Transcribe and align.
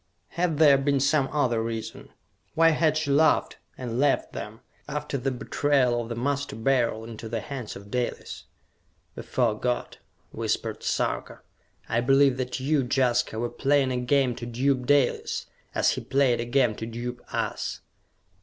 Had 0.29 0.57
there 0.57 0.79
been 0.79 0.99
some 0.99 1.27
other 1.31 1.61
reason? 1.61 2.09
Why 2.55 2.69
had 2.69 2.97
she 2.97 3.11
laughed, 3.11 3.59
and 3.77 3.99
left 3.99 4.33
them, 4.33 4.61
after 4.89 5.15
the 5.15 5.29
betrayal 5.29 6.01
of 6.01 6.09
the 6.09 6.15
Master 6.15 6.55
Beryl 6.55 7.03
into 7.05 7.29
the 7.29 7.39
hands 7.39 7.75
of 7.75 7.91
Dalis? 7.91 8.45
"Before 9.13 9.59
God," 9.59 9.97
whispered 10.31 10.81
Sarka, 10.81 11.41
"I 11.87 12.01
believe 12.01 12.37
that 12.37 12.59
you, 12.59 12.83
Jaska, 12.91 13.37
were 13.37 13.47
playing 13.47 13.91
a 13.91 13.97
game 13.97 14.33
to 14.37 14.47
dupe 14.47 14.87
Dalis, 14.87 15.45
as 15.75 15.91
he 15.91 16.01
played 16.01 16.39
a 16.39 16.45
game 16.45 16.73
to 16.77 16.87
dupe 16.87 17.21
us!" 17.31 17.81